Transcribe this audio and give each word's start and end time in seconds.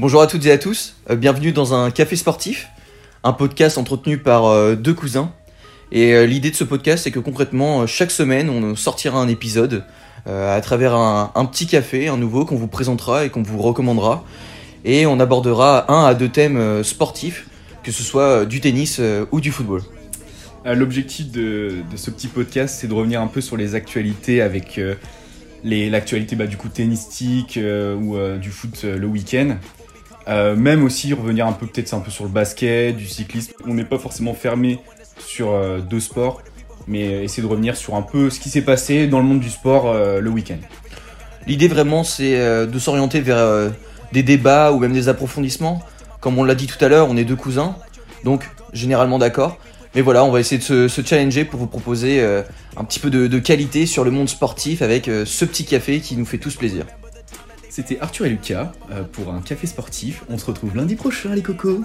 Bonjour 0.00 0.22
à 0.22 0.28
toutes 0.28 0.46
et 0.46 0.52
à 0.52 0.58
tous, 0.58 0.94
euh, 1.10 1.16
bienvenue 1.16 1.50
dans 1.50 1.74
un 1.74 1.90
café 1.90 2.14
sportif, 2.14 2.68
un 3.24 3.32
podcast 3.32 3.78
entretenu 3.78 4.16
par 4.16 4.46
euh, 4.46 4.76
deux 4.76 4.94
cousins. 4.94 5.32
Et 5.90 6.14
euh, 6.14 6.24
l'idée 6.24 6.52
de 6.52 6.54
ce 6.54 6.62
podcast, 6.62 7.02
c'est 7.02 7.10
que 7.10 7.18
concrètement, 7.18 7.84
chaque 7.84 8.12
semaine, 8.12 8.48
on 8.48 8.76
sortira 8.76 9.20
un 9.20 9.26
épisode 9.26 9.84
à 10.26 10.60
travers 10.60 10.94
un, 10.94 11.44
petit 11.46 11.66
café, 11.66 12.08
un 12.08 12.18
nouveau 12.18 12.44
qu'on 12.44 12.56
vous 12.56 12.68
présentera 12.68 13.24
et 13.24 13.30
qu'on 13.30 13.42
vous 13.42 13.62
recommandera. 13.62 14.24
Et 14.84 15.06
on 15.06 15.20
abordera 15.20 15.90
un 15.90 16.04
à 16.04 16.12
deux 16.12 16.28
thèmes 16.28 16.84
sportifs, 16.84 17.48
que 17.82 17.90
ce 17.90 18.02
soit 18.02 18.44
du 18.44 18.60
tennis 18.60 19.00
ou 19.32 19.40
du 19.40 19.50
football. 19.50 19.80
L'objectif 20.66 21.30
de, 21.30 21.76
ce 21.96 22.10
petit 22.10 22.26
podcast, 22.26 22.76
c'est 22.78 22.88
de 22.88 22.92
revenir 22.92 23.22
un 23.22 23.26
peu 23.26 23.40
sur 23.40 23.56
les 23.56 23.74
actualités 23.74 24.42
avec 24.42 24.78
l'actualité 25.64 26.36
bah, 26.36 26.46
du 26.46 26.58
coup 26.58 26.68
tennistique 26.68 27.58
ou 27.58 28.18
du 28.38 28.50
foot 28.50 28.82
le 28.82 29.06
week-end. 29.06 29.56
Euh, 30.28 30.54
même 30.54 30.84
aussi 30.84 31.12
revenir 31.14 31.46
un 31.46 31.52
peu 31.52 31.66
peut-être 31.66 31.94
un 31.94 32.00
peu 32.00 32.10
sur 32.10 32.24
le 32.24 32.30
basket, 32.30 32.96
du 32.96 33.06
cyclisme. 33.06 33.52
On 33.66 33.74
n'est 33.74 33.84
pas 33.84 33.98
forcément 33.98 34.34
fermé 34.34 34.78
sur 35.18 35.52
euh, 35.52 35.78
deux 35.78 36.00
sports, 36.00 36.42
mais 36.86 37.24
essayer 37.24 37.42
de 37.42 37.48
revenir 37.48 37.76
sur 37.76 37.94
un 37.94 38.02
peu 38.02 38.28
ce 38.28 38.38
qui 38.38 38.50
s'est 38.50 38.62
passé 38.62 39.06
dans 39.06 39.18
le 39.18 39.24
monde 39.24 39.40
du 39.40 39.48
sport 39.48 39.86
euh, 39.86 40.20
le 40.20 40.28
week-end. 40.28 40.58
L'idée 41.46 41.68
vraiment, 41.68 42.04
c'est 42.04 42.36
de 42.66 42.78
s'orienter 42.78 43.22
vers 43.22 43.72
des 44.12 44.22
débats 44.22 44.70
ou 44.70 44.80
même 44.80 44.92
des 44.92 45.08
approfondissements. 45.08 45.80
Comme 46.20 46.38
on 46.38 46.44
l'a 46.44 46.54
dit 46.54 46.66
tout 46.66 46.84
à 46.84 46.88
l'heure, 46.88 47.08
on 47.08 47.16
est 47.16 47.24
deux 47.24 47.36
cousins, 47.36 47.74
donc 48.22 48.46
généralement 48.74 49.18
d'accord. 49.18 49.56
Mais 49.94 50.02
voilà, 50.02 50.24
on 50.24 50.30
va 50.30 50.40
essayer 50.40 50.58
de 50.58 50.88
se, 50.88 51.02
challenger 51.02 51.46
pour 51.46 51.58
vous 51.58 51.66
proposer 51.66 52.22
un 52.76 52.84
petit 52.84 53.00
peu 53.00 53.08
de, 53.08 53.38
qualité 53.38 53.86
sur 53.86 54.04
le 54.04 54.10
monde 54.10 54.28
sportif 54.28 54.82
avec 54.82 55.06
ce 55.06 55.44
petit 55.46 55.64
café 55.64 56.00
qui 56.00 56.18
nous 56.18 56.26
fait 56.26 56.36
tous 56.36 56.54
plaisir. 56.54 56.84
C'était 57.70 58.00
Arthur 58.00 58.26
et 58.26 58.30
Lucas 58.30 58.72
euh, 58.90 59.02
pour 59.04 59.32
un 59.32 59.40
café 59.40 59.66
sportif. 59.66 60.24
On 60.28 60.38
se 60.38 60.46
retrouve 60.46 60.76
lundi 60.76 60.96
prochain 60.96 61.34
les 61.34 61.42
cocos 61.42 61.82